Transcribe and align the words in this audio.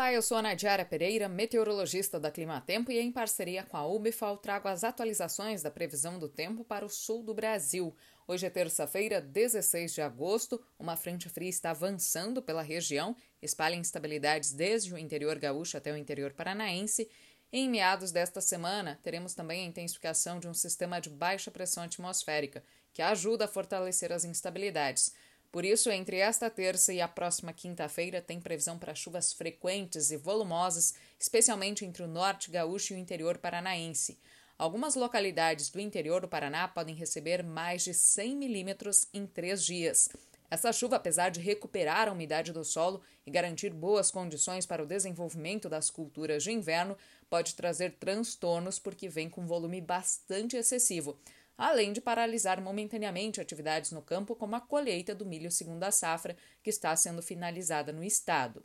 Olá, 0.00 0.14
eu 0.14 0.22
sou 0.22 0.38
a 0.38 0.42
Nadiara 0.42 0.82
Pereira, 0.82 1.28
meteorologista 1.28 2.18
da 2.18 2.30
Climatempo 2.30 2.90
e 2.90 2.98
em 2.98 3.12
parceria 3.12 3.62
com 3.62 3.76
a 3.76 3.86
Ubifal 3.86 4.38
trago 4.38 4.66
as 4.66 4.82
atualizações 4.82 5.62
da 5.62 5.70
previsão 5.70 6.18
do 6.18 6.26
tempo 6.26 6.64
para 6.64 6.86
o 6.86 6.88
sul 6.88 7.22
do 7.22 7.34
Brasil. 7.34 7.94
Hoje 8.26 8.46
é 8.46 8.48
terça-feira, 8.48 9.20
16 9.20 9.92
de 9.92 10.00
agosto, 10.00 10.58
uma 10.78 10.96
frente 10.96 11.28
fria 11.28 11.50
está 11.50 11.72
avançando 11.72 12.40
pela 12.40 12.62
região, 12.62 13.14
espalha 13.42 13.74
instabilidades 13.74 14.54
desde 14.54 14.94
o 14.94 14.96
interior 14.96 15.38
gaúcho 15.38 15.76
até 15.76 15.92
o 15.92 15.96
interior 15.98 16.32
paranaense. 16.32 17.06
Em 17.52 17.68
meados 17.68 18.10
desta 18.10 18.40
semana, 18.40 18.98
teremos 19.02 19.34
também 19.34 19.66
a 19.66 19.68
intensificação 19.68 20.40
de 20.40 20.48
um 20.48 20.54
sistema 20.54 20.98
de 20.98 21.10
baixa 21.10 21.50
pressão 21.50 21.82
atmosférica, 21.82 22.64
que 22.94 23.02
ajuda 23.02 23.44
a 23.44 23.48
fortalecer 23.48 24.12
as 24.12 24.24
instabilidades. 24.24 25.12
Por 25.52 25.64
isso, 25.64 25.90
entre 25.90 26.18
esta 26.18 26.48
terça 26.48 26.92
e 26.92 27.00
a 27.00 27.08
próxima 27.08 27.52
quinta-feira, 27.52 28.22
tem 28.22 28.40
previsão 28.40 28.78
para 28.78 28.94
chuvas 28.94 29.32
frequentes 29.32 30.12
e 30.12 30.16
volumosas, 30.16 30.94
especialmente 31.18 31.84
entre 31.84 32.04
o 32.04 32.08
norte 32.08 32.52
gaúcho 32.52 32.92
e 32.92 32.96
o 32.96 32.98
interior 32.98 33.36
paranaense. 33.36 34.16
Algumas 34.56 34.94
localidades 34.94 35.68
do 35.68 35.80
interior 35.80 36.20
do 36.20 36.28
Paraná 36.28 36.68
podem 36.68 36.94
receber 36.94 37.42
mais 37.42 37.82
de 37.82 37.92
100 37.92 38.36
milímetros 38.36 39.08
em 39.12 39.26
três 39.26 39.64
dias. 39.64 40.08
Essa 40.48 40.72
chuva, 40.72 40.96
apesar 40.96 41.30
de 41.30 41.40
recuperar 41.40 42.08
a 42.08 42.12
umidade 42.12 42.52
do 42.52 42.64
solo 42.64 43.00
e 43.26 43.30
garantir 43.30 43.70
boas 43.70 44.10
condições 44.10 44.66
para 44.66 44.82
o 44.82 44.86
desenvolvimento 44.86 45.68
das 45.68 45.90
culturas 45.90 46.44
de 46.44 46.52
inverno, 46.52 46.96
pode 47.28 47.54
trazer 47.54 47.96
transtornos 47.98 48.78
porque 48.78 49.08
vem 49.08 49.30
com 49.30 49.46
volume 49.46 49.80
bastante 49.80 50.56
excessivo 50.56 51.18
além 51.60 51.92
de 51.92 52.00
paralisar 52.00 52.58
momentaneamente 52.62 53.38
atividades 53.38 53.92
no 53.92 54.00
campo, 54.00 54.34
como 54.34 54.56
a 54.56 54.60
colheita 54.60 55.14
do 55.14 55.26
milho 55.26 55.50
segunda 55.50 55.90
safra, 55.90 56.34
que 56.62 56.70
está 56.70 56.96
sendo 56.96 57.20
finalizada 57.20 57.92
no 57.92 58.02
estado. 58.02 58.64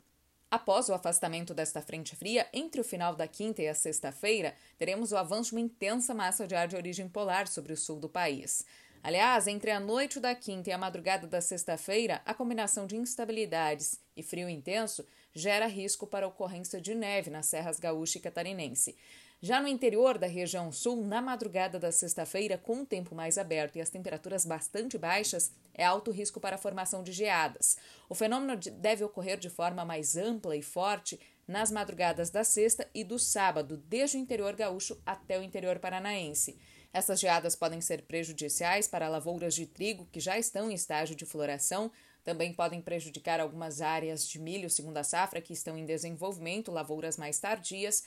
Após 0.50 0.88
o 0.88 0.94
afastamento 0.94 1.52
desta 1.52 1.82
frente 1.82 2.16
fria, 2.16 2.48
entre 2.54 2.80
o 2.80 2.84
final 2.84 3.14
da 3.14 3.28
quinta 3.28 3.60
e 3.60 3.68
a 3.68 3.74
sexta-feira, 3.74 4.54
teremos 4.78 5.12
o 5.12 5.16
avanço 5.18 5.50
de 5.50 5.56
uma 5.56 5.60
intensa 5.60 6.14
massa 6.14 6.46
de 6.46 6.54
ar 6.54 6.68
de 6.68 6.76
origem 6.76 7.06
polar 7.06 7.48
sobre 7.48 7.74
o 7.74 7.76
sul 7.76 8.00
do 8.00 8.08
país. 8.08 8.64
Aliás, 9.06 9.46
entre 9.46 9.70
a 9.70 9.78
noite 9.78 10.18
da 10.18 10.34
quinta 10.34 10.68
e 10.68 10.72
a 10.72 10.78
madrugada 10.78 11.28
da 11.28 11.40
sexta-feira, 11.40 12.20
a 12.26 12.34
combinação 12.34 12.88
de 12.88 12.96
instabilidades 12.96 14.00
e 14.16 14.20
frio 14.20 14.48
intenso 14.48 15.06
gera 15.32 15.68
risco 15.68 16.08
para 16.08 16.26
ocorrência 16.26 16.80
de 16.80 16.92
neve 16.92 17.30
nas 17.30 17.46
serras 17.46 17.78
gaúcha 17.78 18.18
e 18.18 18.20
catarinense. 18.20 18.96
Já 19.40 19.60
no 19.60 19.68
interior 19.68 20.18
da 20.18 20.26
região 20.26 20.72
sul, 20.72 21.04
na 21.04 21.22
madrugada 21.22 21.78
da 21.78 21.92
sexta-feira, 21.92 22.58
com 22.58 22.80
o 22.80 22.84
tempo 22.84 23.14
mais 23.14 23.38
aberto 23.38 23.76
e 23.76 23.80
as 23.80 23.90
temperaturas 23.90 24.44
bastante 24.44 24.98
baixas, 24.98 25.52
é 25.72 25.84
alto 25.84 26.10
risco 26.10 26.40
para 26.40 26.56
a 26.56 26.58
formação 26.58 27.04
de 27.04 27.12
geadas. 27.12 27.76
O 28.08 28.14
fenômeno 28.14 28.58
deve 28.72 29.04
ocorrer 29.04 29.38
de 29.38 29.48
forma 29.48 29.84
mais 29.84 30.16
ampla 30.16 30.56
e 30.56 30.62
forte 30.62 31.20
nas 31.46 31.70
madrugadas 31.70 32.28
da 32.28 32.42
sexta 32.42 32.90
e 32.92 33.04
do 33.04 33.20
sábado, 33.20 33.76
desde 33.76 34.16
o 34.16 34.20
interior 34.20 34.56
gaúcho 34.56 35.00
até 35.06 35.38
o 35.38 35.44
interior 35.44 35.78
paranaense. 35.78 36.58
Essas 36.96 37.20
geadas 37.20 37.54
podem 37.54 37.78
ser 37.82 38.00
prejudiciais 38.04 38.88
para 38.88 39.06
lavouras 39.06 39.54
de 39.54 39.66
trigo 39.66 40.08
que 40.10 40.18
já 40.18 40.38
estão 40.38 40.70
em 40.70 40.74
estágio 40.74 41.14
de 41.14 41.26
floração, 41.26 41.92
também 42.24 42.54
podem 42.54 42.80
prejudicar 42.80 43.38
algumas 43.38 43.82
áreas 43.82 44.26
de 44.26 44.38
milho 44.38 44.70
segunda 44.70 45.04
safra 45.04 45.42
que 45.42 45.52
estão 45.52 45.76
em 45.76 45.84
desenvolvimento, 45.84 46.72
lavouras 46.72 47.18
mais 47.18 47.38
tardias 47.38 48.02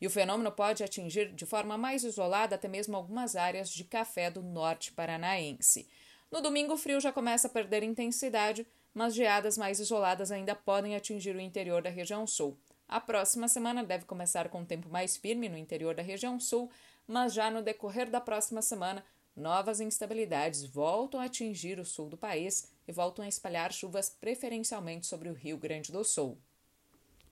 e 0.00 0.06
o 0.06 0.10
fenômeno 0.10 0.52
pode 0.52 0.84
atingir 0.84 1.34
de 1.34 1.44
forma 1.44 1.76
mais 1.76 2.04
isolada 2.04 2.54
até 2.54 2.68
mesmo 2.68 2.96
algumas 2.96 3.34
áreas 3.34 3.70
de 3.70 3.82
café 3.82 4.30
do 4.30 4.40
norte 4.40 4.92
paranaense. 4.92 5.88
No 6.30 6.40
domingo, 6.40 6.74
o 6.74 6.78
frio 6.78 7.00
já 7.00 7.10
começa 7.10 7.48
a 7.48 7.50
perder 7.50 7.82
intensidade, 7.82 8.64
mas 8.94 9.16
geadas 9.16 9.58
mais 9.58 9.80
isoladas 9.80 10.30
ainda 10.30 10.54
podem 10.54 10.94
atingir 10.94 11.34
o 11.34 11.40
interior 11.40 11.82
da 11.82 11.90
região 11.90 12.24
sul. 12.24 12.56
A 12.86 13.00
próxima 13.00 13.48
semana 13.48 13.82
deve 13.82 14.04
começar 14.04 14.48
com 14.48 14.60
um 14.60 14.64
tempo 14.64 14.88
mais 14.88 15.16
firme 15.16 15.48
no 15.48 15.58
interior 15.58 15.92
da 15.92 16.02
região 16.02 16.38
sul, 16.38 16.70
mas 17.08 17.32
já 17.32 17.50
no 17.50 17.62
decorrer 17.62 18.10
da 18.10 18.20
próxima 18.20 18.60
semana, 18.60 19.02
novas 19.34 19.80
instabilidades 19.80 20.64
voltam 20.64 21.18
a 21.18 21.24
atingir 21.24 21.80
o 21.80 21.84
sul 21.84 22.10
do 22.10 22.18
país 22.18 22.70
e 22.86 22.92
voltam 22.92 23.24
a 23.24 23.28
espalhar 23.28 23.72
chuvas 23.72 24.10
preferencialmente 24.10 25.06
sobre 25.06 25.30
o 25.30 25.34
Rio 25.34 25.56
Grande 25.56 25.90
do 25.90 26.04
Sul. 26.04 26.38